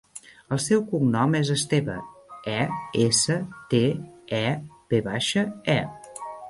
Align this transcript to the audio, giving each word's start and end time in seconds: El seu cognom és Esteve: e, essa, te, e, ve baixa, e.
El 0.55 0.59
seu 0.67 0.79
cognom 0.93 1.37
és 1.39 1.51
Esteve: 1.57 1.99
e, 2.55 2.57
essa, 3.05 3.39
te, 3.75 3.85
e, 4.43 4.45
ve 4.95 5.07
baixa, 5.11 5.49
e. 5.79 5.81